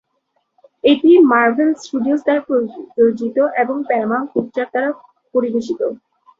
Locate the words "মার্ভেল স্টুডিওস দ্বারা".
1.31-2.41